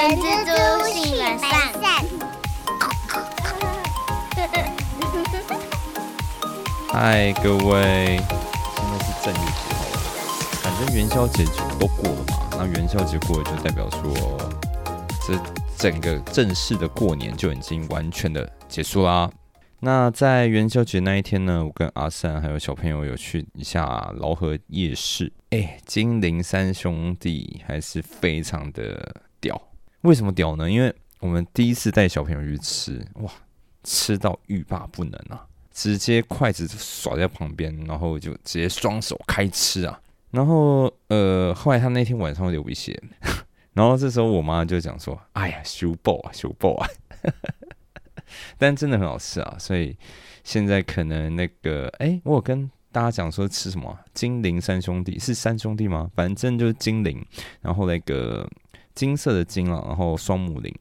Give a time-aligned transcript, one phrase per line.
[0.00, 1.50] 人蜘蛛性本善。
[6.88, 9.98] 嗨，各位，现在是正月几号了？
[10.62, 12.48] 反正元宵节就都过了嘛。
[12.52, 14.10] 那元宵节过了，就代表说，
[15.26, 15.38] 这
[15.76, 19.30] 整个正式的过年就已经完全的结束啦。
[19.80, 25.30] 那在元宵节那一天呢，我跟阿三还有小朋友有去一下劳河夜市。
[25.50, 29.60] 哎，金陵三兄弟还是非常的屌。
[30.02, 30.70] 为什么屌呢？
[30.70, 33.30] 因为我们第一次带小朋友去吃，哇，
[33.84, 35.46] 吃到欲罢不能啊！
[35.72, 40.00] 直接筷子甩在旁边，然后就直接双手开吃啊！
[40.30, 43.00] 然后呃，后来他那天晚上流鼻血，
[43.72, 46.88] 然后这时候我妈就讲说：“哎呀，修爆啊，修爆啊！”
[48.58, 49.96] 但真的很好吃啊，所以
[50.44, 56.10] 现在可能那个哎，我有跟大家讲说吃什么金陵三兄弟是三兄弟吗？
[56.14, 57.24] 反正就是金陵，
[57.60, 58.48] 然后那个
[58.94, 60.74] 金色的金啊，然后双木林。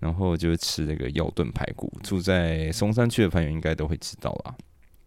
[0.00, 4.56] 然后就吃那个药炖排骨，住在松山区的朋友应该都会知道啦，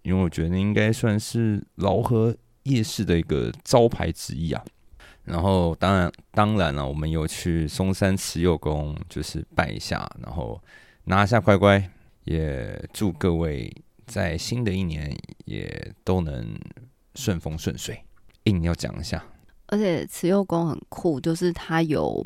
[0.03, 4.63] 因为我觉得应该算是劳河夜市的一个招牌之一啊。
[5.23, 10.61] 然后当然当然了，我们有去松山慈幼宫，就是拜一下，然后
[11.05, 11.89] 拿下乖乖，
[12.25, 15.11] 也祝各位在新的一年
[15.45, 16.55] 也都能
[17.15, 17.99] 顺风顺水。
[18.43, 19.25] 硬要讲一下，
[19.73, 22.23] 而且慈幼宫很酷，就是它有。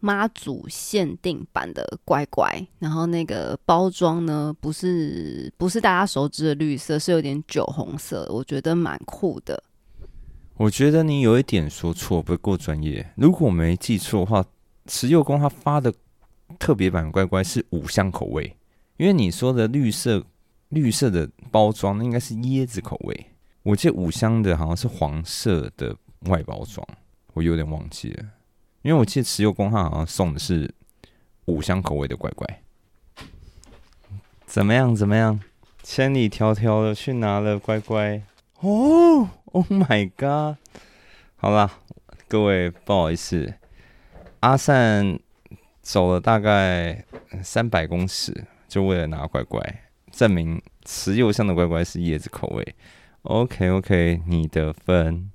[0.00, 9.60] 妈祖限定版的乖乖，然后那个包装呢，不是不是大家熟知的绿色，是有点酒红色，我觉得蛮酷的。
[10.54, 13.04] 我觉得你有一点说错，不够专业。
[13.16, 14.44] 如果我没记错的话，
[14.86, 15.92] 慈幼宫他发的
[16.60, 18.56] 特别版乖乖是五香口味，
[18.98, 20.24] 因为你说的绿色
[20.68, 23.26] 绿色的包装，那应该是椰子口味。
[23.64, 25.92] 我记得五香的好像是黄色的
[26.26, 26.86] 外包装，
[27.34, 28.24] 我有点忘记了。
[28.82, 30.72] 因为我记得持有工号好像送的是
[31.46, 32.62] 五香口味的乖乖，
[34.46, 34.94] 怎么样？
[34.94, 35.40] 怎么样？
[35.82, 38.22] 千里迢迢的去拿了乖乖
[38.60, 40.58] 哦！Oh my god！
[41.36, 41.78] 好啦，
[42.26, 43.54] 各位不好意思，
[44.40, 45.18] 阿善
[45.80, 47.04] 走了大概
[47.42, 49.60] 三百公尺，就为了拿乖乖，
[50.10, 52.74] 证明持有香的乖乖是椰子口味。
[53.22, 55.30] OK OK，你的分。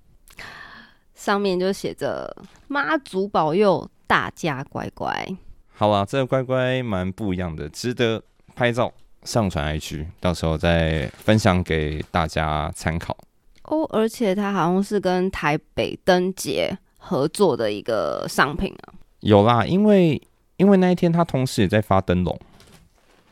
[1.16, 2.36] 上面就写着
[2.68, 5.28] “妈祖保佑，大家乖乖”。
[5.76, 8.22] 好啊，这个乖乖蛮不一样的，值得
[8.56, 13.18] 拍照上传 IG，到时候再分享给大家参考。
[13.64, 18.94] 哦，而且它好像是跟台北灯节合作的一个商品啊。
[19.22, 20.22] 有啦，因为
[20.58, 22.38] 因为那一天他同时也在发灯笼，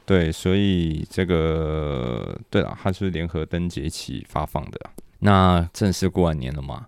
[0.05, 4.79] 对，所以这个对了，它是联合灯节一起发放的。
[5.19, 6.87] 那正式过完年了嘛？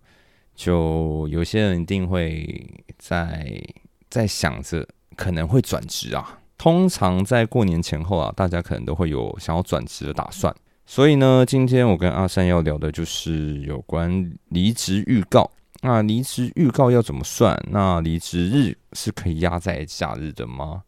[0.55, 3.61] 就有些人一定会在
[4.09, 6.39] 在想着可能会转职啊。
[6.57, 10.53] 通常在过年前后啊，大家可能都会有想要转职的打算。
[10.85, 15.49] 所以呢，今天我跟阿三要聊的就是有关离职预告。
[15.81, 17.61] 那离职预告要怎么算？
[17.69, 20.83] 那离职日是可以压在假日的吗？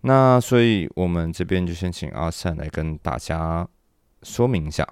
[0.00, 3.66] 那所以我们这边就先请阿善来跟大家
[4.22, 4.86] 说明一下。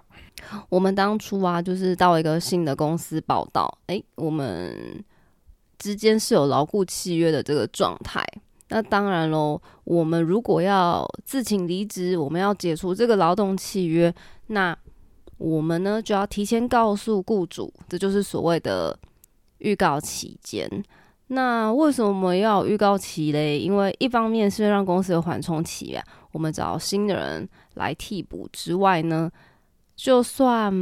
[0.69, 5.03] 我们当初啊，就是到一个新的公司报道，哎，我们
[5.78, 8.25] 之间是有牢固契约的这个状态。
[8.69, 14.12] 那当然喽，我们如果要自请离职，我们要解除这个劳动契约，
[14.48, 14.76] 那
[15.38, 18.98] 我们呢就要提前告诉雇主，这就是所谓的
[19.59, 20.69] 预告期间。
[21.28, 23.59] 那为什么我们要预告期嘞？
[23.59, 29.31] 因为一方面是让公司有缓冲期啊，我们找新的人来替补之外呢。
[30.02, 30.74] 就算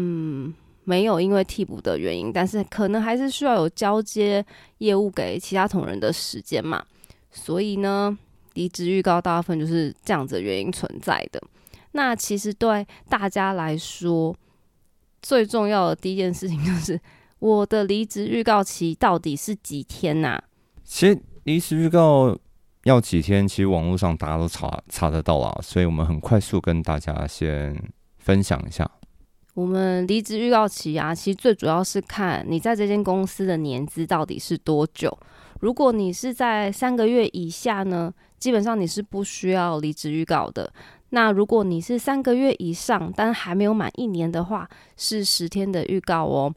[0.84, 4.42] 没有因为替补的原因，但是可能还是需要有交接
[4.78, 6.82] 业务给其他同仁的时间嘛。
[7.30, 8.16] 所以呢，
[8.54, 11.38] 离职预告大部分就是这样子的原因存在的。
[11.92, 14.34] 那其实对大家来说，
[15.20, 16.98] 最重要的第一件事情就是
[17.40, 20.40] 我的离职预告期到底是几天呐？
[20.82, 22.34] 其实离职预告
[22.84, 27.76] 要几天，其实网络上大家都查查得到啦，所以我们很快速跟大家先
[28.16, 28.90] 分享一下。
[29.60, 35.14] 我们离职预告期啊，其实最主要是看你在这间公司的年资到底是多久。
[35.60, 40.72] 如果你是在三个月以下呢，基本上你是不需要离职预告的。
[41.10, 44.66] 那如果你是三个月以上，但还没有满一年的话，
[44.96, 46.54] 是十天的预告哦。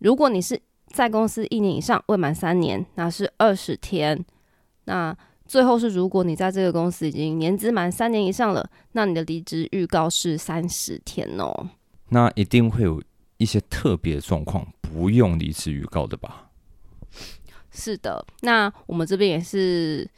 [0.00, 4.22] 如果你是在公司一年以上，未满三年，那是二十天。
[4.84, 5.16] 那
[5.46, 11.70] 最后是，如果你在这个公司已经年资满三年以上了，那你的离职预告是三十天哦。
[12.10, 13.02] 那一定会有
[13.36, 16.50] 一些特别状况，不用离职预告的吧？
[17.70, 20.08] 是的，那我们这边也是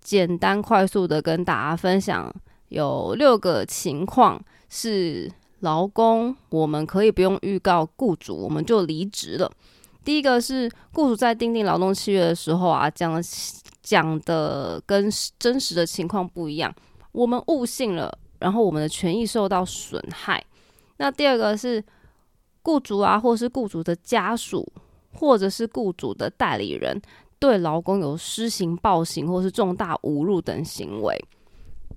[0.00, 2.34] 简单快速的跟大家分享，
[2.68, 9.50] 有六个情况是劳工我们可以不用预告雇主，我们就离职了。
[10.04, 13.22] 第一个是雇主在订定劳动契约的时候啊，讲
[13.82, 16.74] 讲的跟真实的情况不一样，
[17.12, 20.44] 我们误信了，然后我们的权益受到损害。
[20.98, 21.82] 那第二个是
[22.62, 24.66] 雇主啊，或是雇主的家属，
[25.12, 27.00] 或者是雇主的代理人，
[27.38, 31.16] 对劳工有施行暴行或是重大侮辱等行为。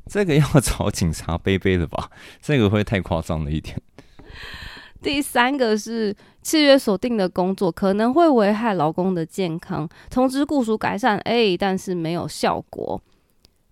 [0.07, 2.09] 这个要找警察背背的吧？
[2.41, 3.79] 这个会太夸张了一点。
[5.01, 13.01] 第三个是契约所定的工作可能会危害劳工的健康，通知雇主改善，哎，但是没有效果。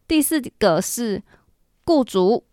[0.07, 1.21] 第四个是
[1.83, 2.45] 雇主、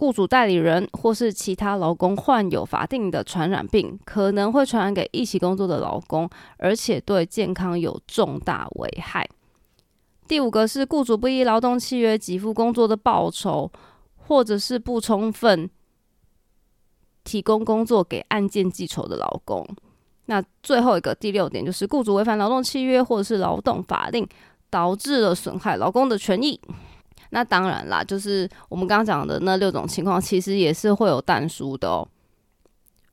[0.00, 6.26] 雇主代理人或是其他劳工患有法定的传染病，可能会传染给一起工作的劳工，
[6.56, 9.28] 而且对健康有重大危害。
[10.26, 13.70] 第五个是雇主不依劳动契约给付工作的报酬，
[14.16, 15.68] 或者是不充分。
[17.22, 19.68] 提供工作给案件记仇的劳工。
[20.24, 24.26] 那最后一个第六点就是雇主违反劳动契约或者是劳动法令，
[24.70, 26.58] 导致了损害劳工的权益。
[27.30, 32.06] 那当然啦，就是我们刚刚讲的那六种情况，其实也是会有淡书的哦。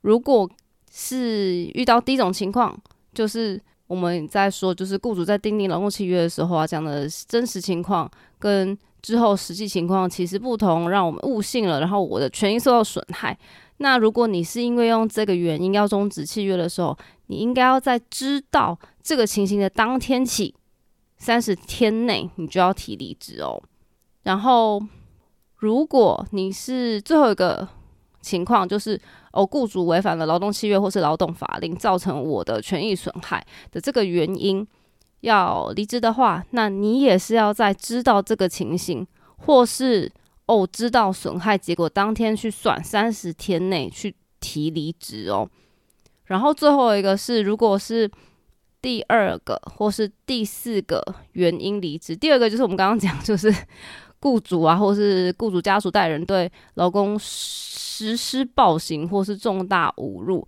[0.02, 0.50] 如果
[0.92, 2.78] 是遇到第一种情况，
[3.14, 8.10] 就是我们在说，就是雇主在订定劳动契约的时候啊，讲的真实情况
[8.40, 13.38] 跟之后实际情况其实不同，让我们误信了，然后我的权益受到损害。
[13.78, 16.98] 那如果你是因为用这个原因要终止契约的时候，
[17.28, 20.56] 你应该要在知道这个情形的当天起
[21.18, 23.62] 三十天内，你就要提离职哦。
[24.28, 24.82] 然后，
[25.56, 27.68] 如果你是最后一个
[28.22, 29.00] 情况，就是
[29.32, 34.68] 哦，雇主违反了劳动契约或是劳动法令，造成我的权益损害的这个原因
[35.22, 39.08] 要离职的话，那你也是要在知道这个情形
[39.38, 40.12] 或是。
[40.50, 45.46] 哦，知道损害结果当天去算，三十天内去提离职哦。
[46.24, 48.10] 然后最后一个是，如果是
[48.82, 51.04] 第二个或是第四个
[51.34, 53.54] 原因离职，第二个就是我们刚刚讲，就是
[54.20, 60.46] 雇主啊，或是雇主家属代人对劳工实施暴行或是重大侮辱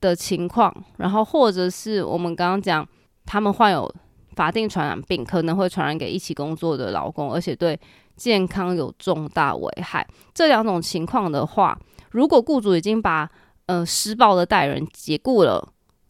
[0.00, 2.86] 的情况，然后或者是我们刚刚讲，
[3.24, 3.92] 他们患有
[4.34, 7.78] 法定传染病，可能会传染给一起工作的劳工，而且对。
[8.18, 11.78] 健康有重大危害，这两种情况的话，
[12.10, 13.30] 如果雇主已经把
[13.66, 15.64] 呃施暴的代人解雇了，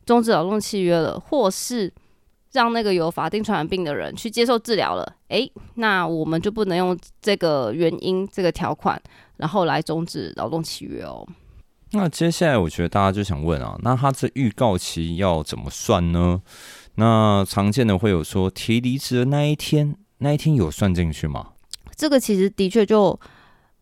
[0.07, 1.93] 终止劳动契约了，或是
[2.59, 9.01] 让那个有法定传染病的人去接受治疗了，诶，那我们就不能用这个原因这个条款，
[9.37, 11.25] 然后来终止劳动契约哦。
[11.93, 16.43] 那接下来我觉得大家就想问啊，那他这预告期要怎么算呢？
[16.97, 21.51] 那常见的会有说提离职的那一天，那一天有算进去吗？
[21.95, 23.17] 这个其实的确就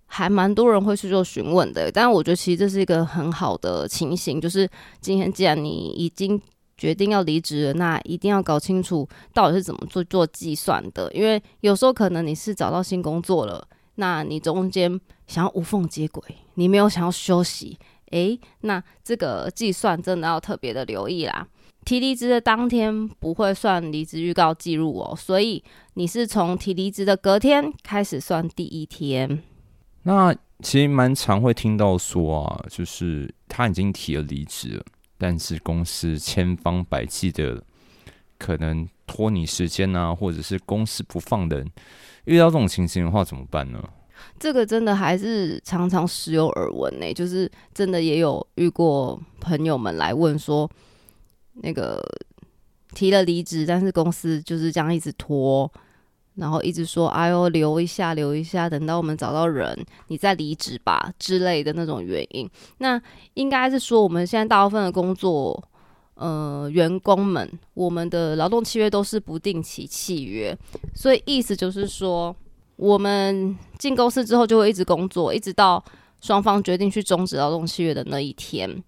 [0.05, 4.69] 还蛮多人会去做询问的，但是我觉得其实这是一个很好的情形，就是
[5.00, 6.38] 今天既然你已经
[6.76, 16.23] 决定要离职了，那一定要搞清楚到底是怎么做做计算的，因为有时候可能你是找到新工作了，那你中间想要无缝接轨，
[16.55, 17.78] 你没有想要休息，
[18.11, 21.49] 诶，那这个计算真的要特别的留意啦。
[21.84, 25.62] 提离职的当天不会算离职预告记录哦，所以
[25.94, 29.41] 你是从提离职的隔天开始算第一天。
[30.03, 34.84] 那其实蛮常会听到说啊，就是他已经提了离职了，
[35.19, 37.63] 但是公司千方百计的
[38.39, 41.70] 可能拖你时间啊，或者是公司不放人，
[42.25, 43.82] 遇到这种情形的话怎么办呢？
[44.39, 50.70] 这个真的还是常常时有耳闻呢，就是真的也有遇过朋友们来问说。
[51.63, 51.99] 那个
[52.93, 55.73] 提了离职，但是公司就是这样一直拖，
[56.36, 59.76] 然后一直说：“哎呦，留一下，留一下，等到我们找到人，
[60.08, 62.48] 你再离职吧”之类的那种原因。
[62.78, 63.00] 那
[63.34, 65.62] 应该是说，我们现在大部分的工作，
[66.14, 70.56] 呃，员工们，我们的劳动契约都是不定期契约，
[70.94, 72.36] 所以意思就是说，
[72.76, 75.82] 我们进公司之后就会一直工作，一直到
[76.20, 78.82] 双方决定去终止劳动契约的那一天。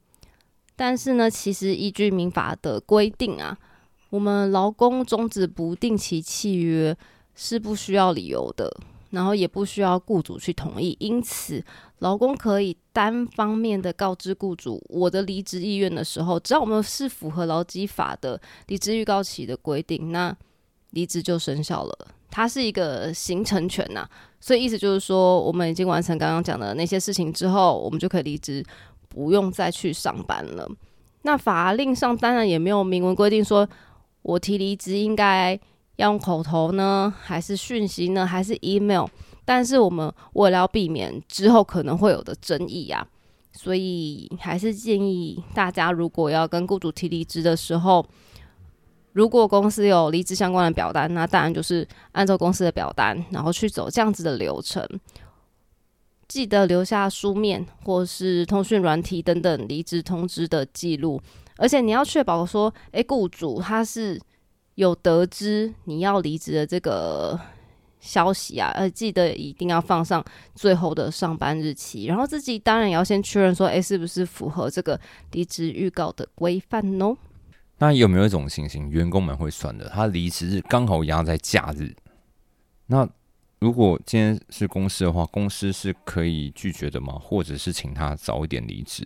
[0.77, 3.57] 但是呢，其实依据民法的规定啊，
[4.11, 6.97] 我们劳工终止不定期契约
[7.39, 8.69] 是不需要理由的，
[9.11, 11.65] 然后也不需要雇主去同意，因此
[12.01, 20.37] 劳工可以单方面的告知雇主我的离职意愿的时候，只要我们是符合劳基法的离职预告期的规定，那
[20.91, 22.09] 离职就生效了。
[22.29, 24.05] 它是一个形成权呐，
[24.41, 28.65] 所以意思就是说，我们已经完成刚刚讲的那些事情之后，我们就可以离职。
[29.11, 30.69] 不用再去上班了。
[31.23, 33.67] 那法令上当然也没有明文规定说，
[34.21, 35.59] 我提离职应该
[35.99, 39.07] 要用口头呢，还是讯息呢，还是 email？
[39.45, 43.05] 但是我们为了要避免之后可能会有的争议啊，
[43.53, 48.07] 所以还是建议大家，如果要跟雇主提离职的时候，
[49.13, 54.87] 如果公司有离职相关的表单，那当然就是按照公司的表单，然后去走这样子的流程。
[56.29, 61.21] 记得留下书面或是通讯软体等等离职通知的记录，
[61.57, 64.21] 而且你要确保说，诶，雇主他是
[64.79, 67.37] 有得知你要离职的这个
[67.99, 74.99] 消息啊，呃，记得一定要放上最后的上班日期，然后自己当然也要先确认说，哎，是不是符合这个
[75.33, 77.17] 离职预告的规范哦。
[77.79, 81.93] 那有没有一种情形，员工们会算的，他离职日刚好压在假日，
[82.87, 83.09] 那？
[83.59, 87.19] 如果今天是公司的话，公司是可以拒绝的吗？
[87.21, 89.05] 或者是请他早一点离职？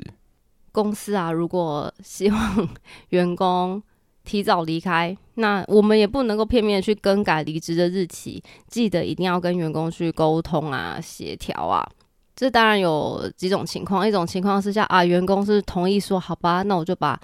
[0.71, 2.69] 公司啊，如果希望
[3.09, 3.83] 员工
[4.25, 8.43] 提早离开，那我们也不能够片面去更改离职的日期。
[8.69, 11.87] 记得一定要跟员工去沟通啊，协调啊。
[12.35, 17.21] 这当然有几种情况，一种情况是像啊，员工是同意说好吧，那我就把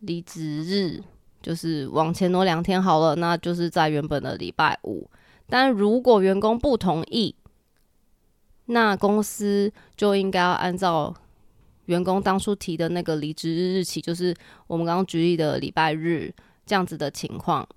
[0.00, 1.02] 离职日
[1.40, 5.08] 就是往前挪两天好了，那就是在原本的礼拜五。
[5.48, 7.34] 但如果员工不同意，
[8.66, 11.12] 那公司就应该要按照
[11.90, 14.34] 员工当初提的那个离职日日期，就是
[14.68, 16.32] 我们刚刚举例的礼拜日
[16.64, 17.68] 这样子的情况，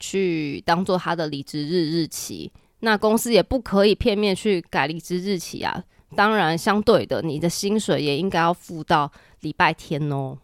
[0.00, 2.50] 去当做他的离职日日期。
[2.80, 5.84] 那公司也不可以片面去改离职日期啊。
[6.14, 10.38] 当然，相对的，你的薪水也应该要付到礼拜天哦。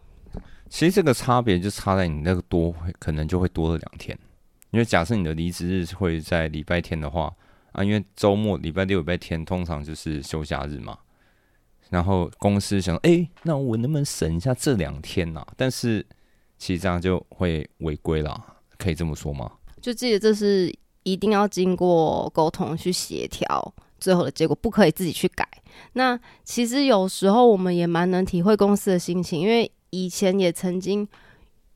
[0.69, 4.17] 其实这个差别就差在你那个多，可能就会多了两天。
[4.71, 7.33] 因为假设你的离职日会在礼拜天的话，
[7.71, 10.97] 啊，因为周末礼拜六、礼拜天通常就是休假日嘛。
[11.93, 15.45] 然后公司想，哎，那我能不能省一下这两天呢？
[15.55, 16.03] 但是
[16.57, 18.43] 其实这样就会违规了，
[18.79, 19.51] 可以这么说吗？
[19.79, 20.73] 就记得这是
[21.03, 25.47] 一定要经过沟通去协调，最后的结果不可以自己去改。
[25.93, 31.07] 那其实有时候我们也蛮能体会公司的心情，因为以前也曾经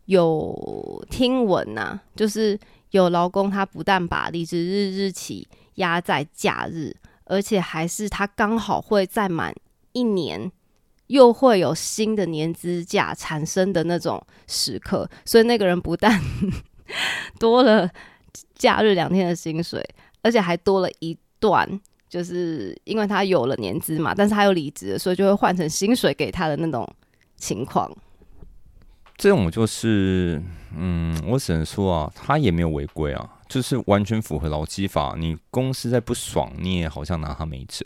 [0.05, 2.59] 有听闻呐，就是。
[2.91, 5.45] 有劳工，他不但把离职日日期
[5.75, 6.95] 压在假日，
[7.25, 9.53] 而且还是他刚好会在满
[9.97, 10.51] 一年，
[11.07, 16.21] 又会有新的年资假产生的那种时刻，所以那个人不但
[17.39, 17.89] 多了
[18.53, 19.83] 假日两天的薪水，
[20.21, 21.67] 而且还多了一段，
[22.07, 26.87] 就是因为他有了年资嘛，但是他又离职，所以就会换成薪水给他的那种
[27.37, 27.91] 情况。
[29.15, 30.39] 这种就是，
[30.75, 35.15] 嗯，我只能说啊，他也没有违规啊，就是完全符合劳基法。
[35.17, 37.83] 你公司在不爽，你也好像拿他没辙。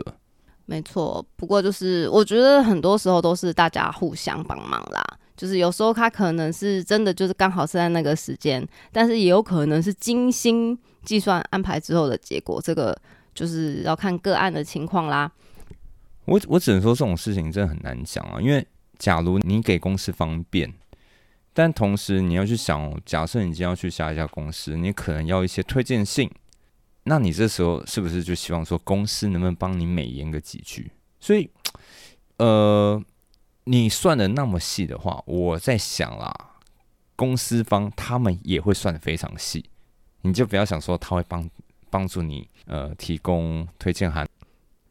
[0.72, 5.04] 没错，不过就是我觉得很多时候都是大家互相帮忙啦。
[5.36, 12.62] 就是有时候他可能是真的就是刚好是在那个时间，但是也有可能是精心计算安排之后的结果。
[12.62, 12.98] 这个
[13.36, 15.30] 就是要看个案的情况啦。
[16.24, 18.66] 我我只能说这种事情真的很难讲啊，因为
[18.98, 20.74] 假如你给公司方便。
[21.54, 26.32] 但同时，你要去想，假设你今天要去下一家公司，你可能要一些推荐信，
[27.04, 30.92] 那你这时候是不是就希望说公司能不能帮你美言个几句？
[31.20, 31.50] 所以，
[32.38, 33.02] 呃，
[33.64, 36.34] 你算的那么细的话，我在想啦，
[37.16, 39.66] 公司方他们也会算的非常细，
[40.22, 41.50] 你就不要想说他会帮
[41.90, 44.28] 帮助你呃提供推荐函。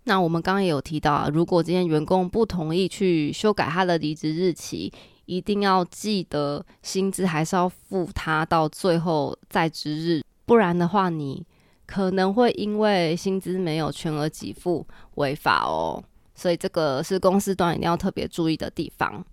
[0.04, 4.92] 那我们刚刚也有提到啊，如果今天员工不同意去修改他的离职日期。
[5.26, 11.46] 一定要记得薪资还是要付他到最后在职日，不然的话你
[11.90, 16.02] 可能会因为薪资没有全额给付违法哦。
[16.34, 19.24] 所以这个是公司端一定要特别注意的地方。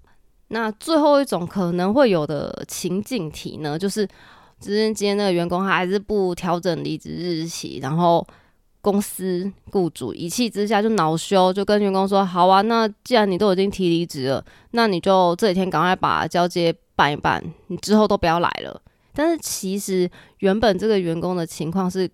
[0.48, 4.08] 那最后一种可能会有的情境题呢，就是
[4.60, 8.26] 今天今天那个员工他还是不调整离职日期，然后。
[8.80, 18.82] 公司雇主一气之下就恼羞，就跟员工说：“好啊，那既然你都已经提离职了，那你就这几天赶快把交接办一办，你之后都不要来了。”
[19.14, 20.10] 但是其实
[20.40, 22.10] 原本这个员工的情况是，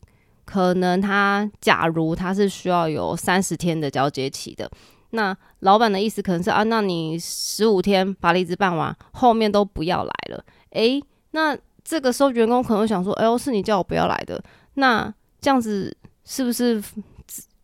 [0.46, 4.70] 可能他假如他是需要有三十天的交接期的，
[5.12, 10.44] 那老板的意思可能是啊，那你十五天把离职办完，后面都不要来了。
[10.72, 14.44] 诶，那这个时候员工可能想说：“哎呦，是你叫我不要来的，
[14.76, 15.96] 那这样子。”
[16.26, 16.82] 是不是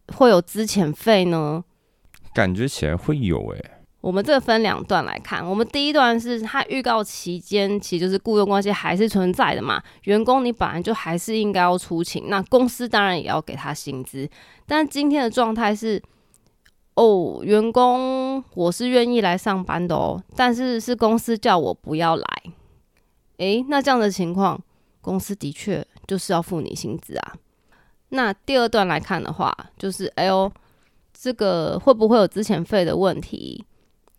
[0.07, 1.63] 会有资遣费呢？
[2.33, 3.71] 感觉起来会有诶。
[4.01, 9.81] 我们这分两段来看，我们第一段是他预告期间，其实就是雇佣关系还是存在的嘛。
[10.03, 14.29] 员工你本来就还是应该要出勤，那公司当然也要给他薪资。
[14.65, 16.01] 但今天的状态是，
[16.95, 22.25] 哦，员工我是愿意来上班的哦，但是是公司叫我不要来。
[23.37, 24.61] 诶，那这样的情况，
[25.01, 25.85] 公司的确。
[26.07, 27.33] 就是要付你薪资啊。
[28.09, 30.51] 那第二段来看的话，就是哎呦，
[31.13, 33.63] 这个会不会有资遣费的问题？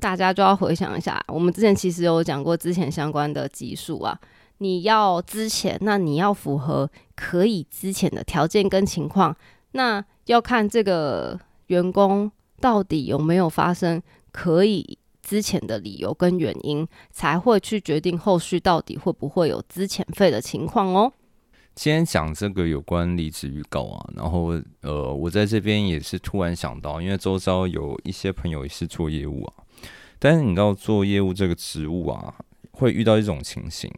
[0.01, 4.19] 大家就要回想一下，我们之前其实有讲过之前相关的技术啊。
[4.63, 9.35] 你要资遣，那你要符合可以资遣的条件跟情况，
[9.73, 11.39] 那要看这个
[11.69, 12.31] 员工
[12.61, 21.11] 到底有没有发生可以资遣的理由跟原因，才会去决定后续到底会不会有资遣费的情况哦。
[21.75, 24.53] 今天讲这个有关离职预告啊，然后
[24.83, 29.55] 呃，我在这边也是突然想到，因为周遭有一些朋友也是做业务啊，
[30.21, 32.33] 但是你知道做业务这个职务啊，
[32.71, 33.93] 会遇到一种情形，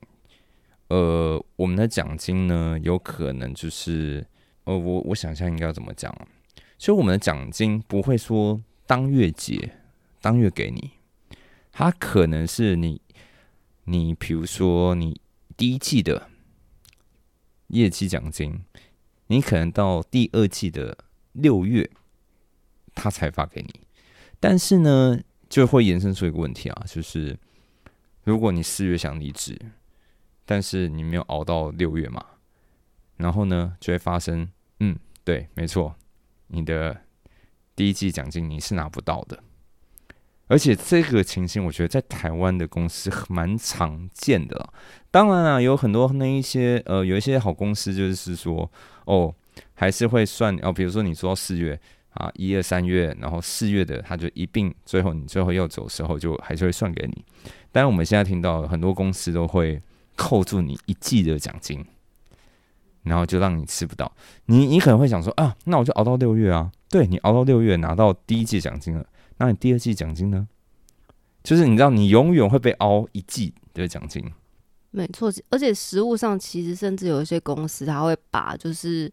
[0.88, 4.26] 呃，我们的奖金呢，有可能就是
[4.64, 6.10] 呃，我我想一下应该要怎么讲，
[6.78, 9.76] 其实我们的奖金不会说当月结，
[10.22, 10.92] 当月给你，
[11.70, 13.02] 它可能是你
[13.84, 15.20] 你比如说你
[15.56, 16.28] 第一季的。
[17.68, 18.60] 业绩奖金，
[19.28, 20.98] 你可能到第二季的
[21.32, 21.88] 六月，
[22.94, 23.80] 他才发给你。
[24.38, 25.18] 但是呢，
[25.52, 27.38] 就会延伸出一个问题啊，就是
[28.24, 29.54] 如果你四月想离职，
[30.46, 32.24] 但是你没有熬到六月嘛，
[33.18, 34.48] 然后呢，就会发生，
[34.80, 35.94] 嗯，对，没错，
[36.46, 37.02] 你的
[37.76, 39.38] 第一季奖金你是拿不到的。
[40.46, 44.72] 而且这个情形，我觉得在台湾的公司蛮常见的。
[45.10, 48.72] 当然啊，有很多那一些呃，有一些好公司就是说，
[49.04, 49.34] 哦，
[49.74, 50.72] 还是会算哦。
[50.72, 51.78] 比如说你说四月
[52.14, 57.24] 啊，一二三月，然后四月的他就一并，最后你最后要走的时候，就还是会算给你。
[57.70, 59.80] 但是我们现在听到很多公司都会
[60.16, 61.84] 扣住你一季的奖金，
[63.02, 64.12] 然后就让你吃不到。
[64.46, 66.70] 你你可能会想说啊，那我就熬到六月啊。
[66.90, 69.06] 对你熬到六月拿到第一季奖金了。
[69.38, 70.46] 那你第二季奖金呢？
[71.42, 74.22] 就是你知道，你永远会被凹一季的奖金。
[74.90, 79.10] 没错，而且实物上其实甚至有一些公司，他会把就是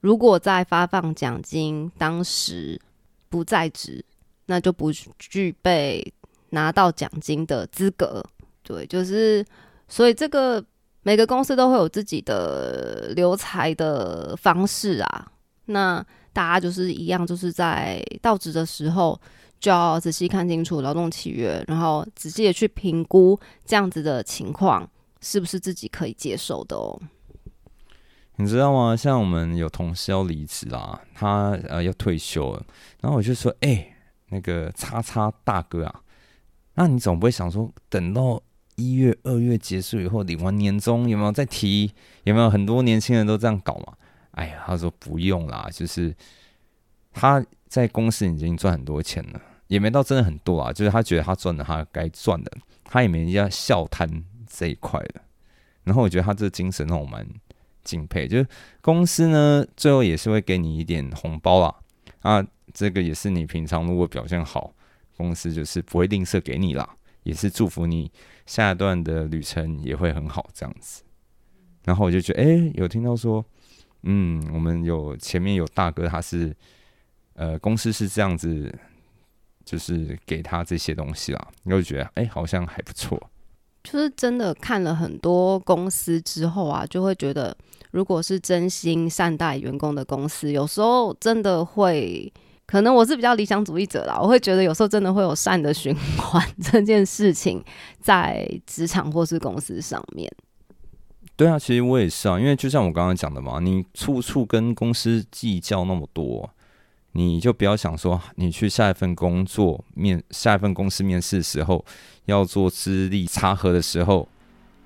[0.00, 2.80] 如果在发放奖金当时
[3.28, 4.04] 不在职，
[4.46, 6.12] 那就不具备
[6.50, 8.24] 拿到奖金的资格。
[8.62, 9.44] 对，就是
[9.88, 10.64] 所以这个
[11.02, 15.32] 每个公司都会有自己的留财的方式啊。
[15.66, 19.20] 那大家就是一样，就是在到职的时候。
[19.60, 24.88] 就要仔细看清楚劳动契约，然后仔细的去评估这样子的情况
[25.20, 26.96] 是不是自己可以接受的哦。
[28.40, 28.94] 你知道吗？
[28.96, 32.64] 像我们有同事要离职啦，他呃要退休了，
[33.00, 33.96] 然后我就说：“哎，
[34.28, 36.00] 那个叉叉大哥啊，
[36.74, 38.40] 那你总不会想说，等到
[38.76, 41.92] 一月、二月结束以后领完年终，有没有再提？
[42.22, 43.92] 有没有很多年轻人都这样搞嘛？”
[44.32, 46.14] 哎呀，他说不用啦，就是
[47.12, 49.42] 他在公司已经赚很多钱了。
[49.66, 52.52] 也没到真的很多啊，就是他觉得他赚了他该赚的，
[52.84, 54.08] 他也没要笑贪
[54.48, 55.20] 这一块的。
[55.84, 57.26] 然后我觉得他这精神让我蛮
[57.84, 58.46] 敬佩，就是
[58.80, 61.74] 公司呢最后也是会给你一点红包啦。
[62.20, 64.72] 啊，这个也是你平常如果表现好，
[65.16, 66.88] 公司就是不会吝啬给你啦，
[67.22, 68.10] 也是祝福你
[68.46, 71.02] 下一段的旅程也会很好这样子。
[71.84, 73.44] 然后我就觉得，哎，有听到说，
[74.02, 76.54] 嗯，我们有前面有大哥，他是
[77.34, 78.72] 呃公司是这样子。
[79.68, 83.22] 就是给他这些东西啦，你会觉得哎，好像还不错。
[83.84, 87.54] 就是真的看了很多公司之后啊，就会觉得，
[87.90, 92.32] 如果是真心善待员工的公司，有时候真的会，
[92.66, 97.62] 可能我是比较理想主义者啦，我会觉得有时候真的会有善的循环这件事情
[98.00, 100.30] 在职场或是公司上面。
[101.36, 106.50] 对啊，其实我也是啊，因为就像我刚刚讲的嘛，你处处跟公司计较那么多。
[107.12, 111.84] 你就不要想说，你去下一份工作面下一份公司面试的时候，
[112.26, 114.28] 要做资历差合的时候，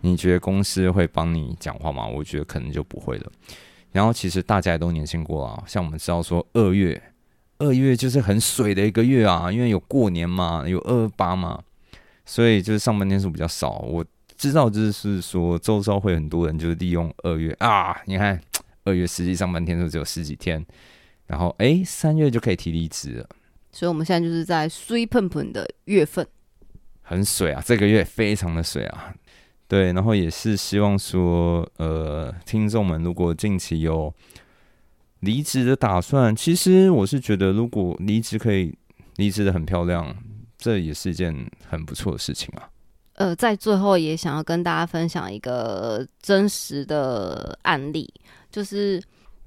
[0.03, 2.07] 你觉得公司会帮你讲话吗？
[2.07, 3.33] 我觉得可能就不会了。
[3.91, 7.03] 然后其实大家也都年轻过啊，像我们知道说二月，
[7.59, 11.63] 二月就是很水的一个月啊，因为有过年嘛，有二八嘛，
[12.27, 13.79] 所以就是上班天数比较少。
[13.79, 14.05] 我
[14.37, 18.41] 知道就是说周遭会很多人就是利用二月啊，你看
[18.85, 20.65] 二月实际上班天数只有十几天。
[21.25, 23.27] 然后，哎，三月就可以提离职了，
[23.71, 26.27] 所以我们现在就是在水喷喷的月份，
[27.01, 29.15] 很水啊，这个月非常的水啊，
[29.73, 34.13] 对，然后也是希望说，呃，听众们如果近期有
[35.21, 38.77] 离职的打算，其实我是觉得，如果离职可以
[39.17, 40.15] 离职的很漂亮，
[40.59, 41.35] 这也是一件
[41.67, 42.69] 很不错的事情啊。
[43.15, 48.13] 呃，在最后也想要跟大家分享一个真实的案例，
[48.51, 49.03] 就是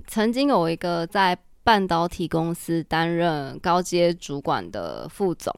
[0.08, 5.56] 曾经有一个在半导体公司担任高阶主管的副总，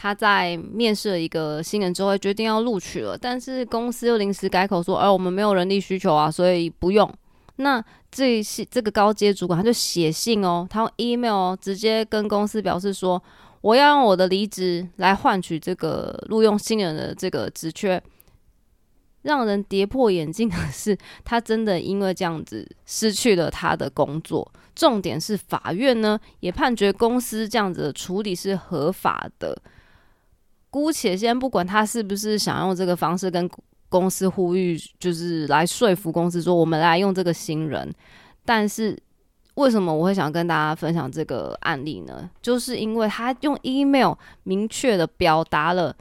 [0.00, 7.12] 他在面试了一个新人之后，决定要录取了，但是公司又临时改口说：“哎，我们没有人力需求啊，所以不用。”
[7.56, 13.20] 那这些这个高阶主管他就写信哦，他用 email，直接跟公司表示说，
[13.60, 18.00] 我要用我的离职来换取这个录用新人的这个职缺。
[19.22, 24.48] 让人跌破眼镜的是，他真的因为这样子失去了他的工作。
[24.76, 29.60] 重点是法院呢也判决公司这样子的处理是合法的。
[30.70, 33.48] 姑且先不管他是不是想用这个方式跟
[33.88, 37.92] 公司呼吁，就是来说服公司说我们来用这个新人。
[38.44, 38.98] 但是
[39.54, 42.30] 为什么我会想跟大家分享这个案例呢？
[42.40, 45.96] 就是因为他用 email 明确的表达了。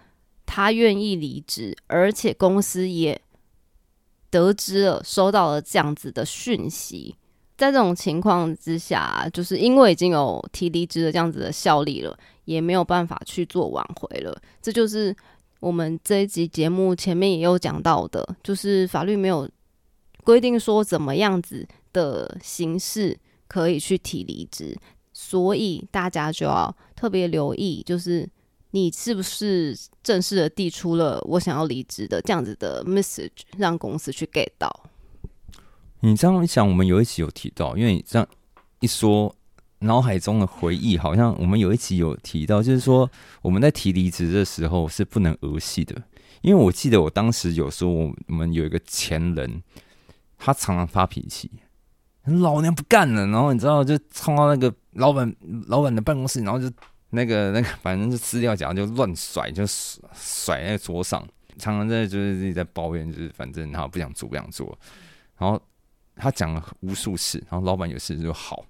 [0.49, 3.19] 他愿意离职，而且公司也
[4.29, 7.13] 得知了、收到了这样子的讯息。
[7.57, 14.35] 在这种情况之下，就是因为已经有提离职的这样子的效力了，也没有办法去做挽回了。
[14.59, 15.15] 这就是
[15.59, 19.47] 我们这一集节目前面也有讲到的，就是法律没有
[20.23, 23.15] 规定说怎么样子的形式
[23.47, 24.75] 可以去提离职，
[25.13, 28.27] 所以大家就要特别留意，就是。
[28.71, 34.69] 你是不是正式的递出了我想要离职的这样子的 message，让公司去 get 到？
[36.01, 38.27] 你这样一想，我们有一集有提到，因为你这样
[38.81, 39.33] 一说，
[39.79, 43.09] 脑海中的回忆好像我们有一集有提到，就是说
[43.41, 45.95] 我们在提离职的时候是不能儿戏的，
[46.41, 49.61] 因为我记得我当时有说，我们有一个前人，
[50.37, 51.51] 他常常发脾气，
[52.25, 55.35] 老娘不干了，然后你知道就冲到那个老板
[55.67, 56.71] 老板的办公室，然后就。
[57.09, 61.25] 那个那个，反正是资料夹就乱甩，就甩在桌上，
[61.57, 64.77] 常常在就是自己在抱怨，就是反正他不想做，不想做。
[65.37, 65.57] 然后
[66.17, 68.65] 他讲了无数次，然后老板有事就好，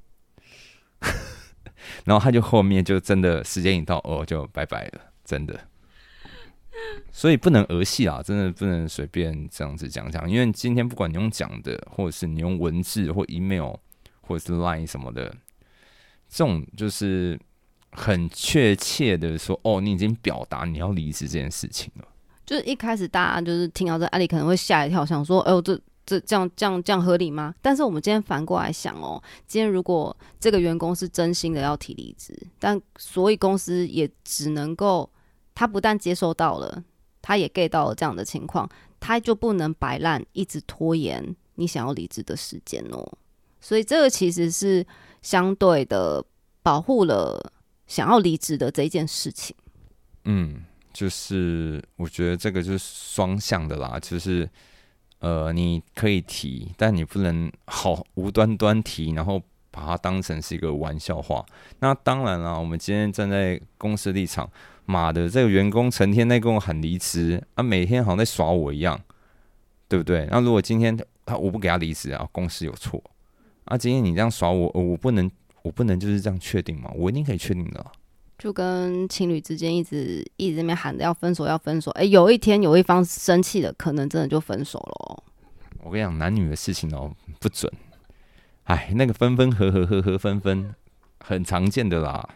[2.06, 5.60] 然后他就后面就真的时间一到，哦，就拜拜了，真的。
[7.12, 13.76] 所以不能儿戏啊，真的不能随便这样子讲讲，因为今天不管你用讲的，或者是你用文字或 email
[14.22, 15.34] 或者是 line 什么的，
[16.30, 17.40] 这种就是。
[17.92, 22.06] 很确切的说，哦，你已经表达你要离职这件事情了。
[22.46, 27.54] 就是一开始大家就是听到这案例，可能会吓一跳，想说，哎呦，这这这样这样这样合理吗？
[27.62, 35.08] 但是我们今天反过来想哦，今天如果这个员工是真心的要提离职，但所以公司也只能够，
[35.54, 36.84] 他不但接受到了，
[37.22, 38.68] 他也 get 到了这样的情况，
[39.00, 43.08] 他就不能摆烂，一直拖延你想要离职的时间哦。
[43.62, 44.84] 所以这个其实是
[45.22, 46.26] 相对的
[46.64, 47.54] 保护了。
[47.88, 49.56] 想要离职的这一件事情，
[50.26, 54.46] 嗯，就是我觉得这个就是双向的啦，就是
[55.20, 61.46] 呃，你可以提，但你不能好无端端提，然后把它当成是一个玩笑话。
[61.80, 64.50] 那当然了，我们今天站在公司立场，
[64.86, 69.00] 妈的，这个员工成天在跟我喊离职啊，每天好像在耍我一样，
[69.88, 70.28] 对不对？
[70.32, 73.04] 那如果今天他我不给他离职啊，公司有错
[73.66, 75.30] 啊，今天你这样耍我，我不能。
[75.64, 76.90] 我不能就是这样确定吗？
[76.96, 77.86] 我一定可以确定的。
[78.38, 85.24] 就跟情侣之间一直一直那边喊着要分手要分手，哎，有一天有一方生气了，可能真的就分手了。
[85.84, 87.72] 我跟你讲，男女的事情哦不准。
[88.66, 90.76] 哎，那个分分合合合合分分
[91.20, 92.28] 很常见的啦。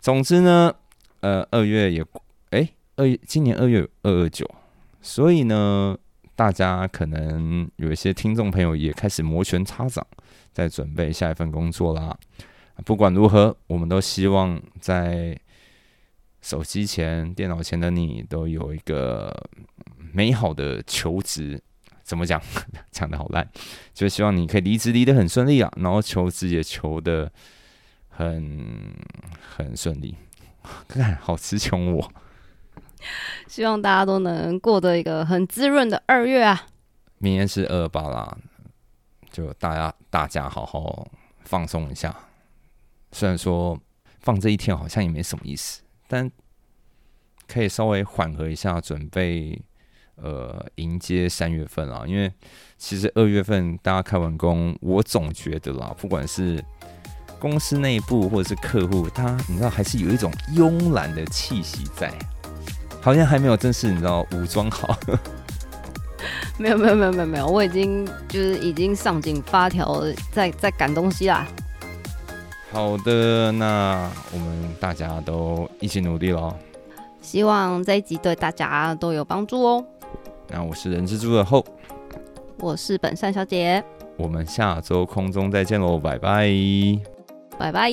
[0.00, 0.72] 总之呢，
[1.20, 2.04] 呃，二月也
[2.50, 4.48] 哎二今年二月二二九，
[5.02, 5.96] 所以呢，
[6.34, 10.06] 大家可能有一些听众朋友也开始摩拳擦掌。
[10.52, 12.16] 在准备下一份工作啦。
[12.84, 15.38] 不管如何，我们都希望在
[16.40, 19.34] 手机前、电脑前的你都有一个
[20.12, 21.60] 美好的求职。
[22.02, 22.40] 怎么讲？
[22.92, 23.50] 讲的好烂，
[23.92, 27.32] 就希望你可以离职离得很顺利啊，然后求职也求的
[28.08, 28.94] 很
[29.56, 30.14] 很顺利。
[30.86, 32.12] 看，好词穷我。
[33.48, 36.66] 希望大家都能过得一个很滋润的二月啊。
[37.18, 38.38] 明天是二八啦。
[39.30, 41.08] 就大家大家好好
[41.40, 42.14] 放松一下，
[43.18, 43.80] 虽然说
[44.20, 46.30] 放这一天好像也没什么意思，但
[47.48, 49.58] 可以稍微缓和一下，准备
[50.16, 52.04] 呃迎接三月份啊。
[52.06, 52.30] 因为
[52.76, 56.62] 其实二月份大家开完工，我总觉得啦，不管是
[57.38, 62.12] 公司内部或者是客户，他你知道还是有一种慵懒的气息在，
[63.00, 64.94] 好像还没有正式你知道武装好。
[66.60, 71.46] 没有没有没有没有没有，我已经就是已经上紧发条，在在赶东西啦。
[72.76, 76.54] 好的，那我们大家都一起努力喽。
[77.22, 79.84] 希望这一集对大家都有帮助哦。
[80.48, 81.64] 那我是人蜘蛛的后，
[82.58, 83.82] 我是本善小姐，
[84.18, 86.52] 我们下周空中再见喽，拜拜，
[87.58, 87.90] 拜拜。